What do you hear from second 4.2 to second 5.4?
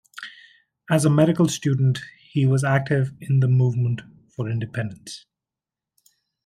for independence.